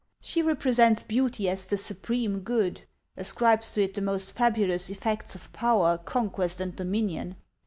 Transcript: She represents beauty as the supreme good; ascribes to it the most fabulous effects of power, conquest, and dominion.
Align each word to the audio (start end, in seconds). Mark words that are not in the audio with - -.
She 0.19 0.41
represents 0.41 1.03
beauty 1.03 1.47
as 1.47 1.67
the 1.67 1.77
supreme 1.77 2.39
good; 2.39 2.81
ascribes 3.15 3.73
to 3.73 3.83
it 3.83 3.93
the 3.93 4.01
most 4.01 4.35
fabulous 4.35 4.89
effects 4.89 5.35
of 5.35 5.53
power, 5.53 5.99
conquest, 5.99 6.59
and 6.59 6.75
dominion. 6.75 7.35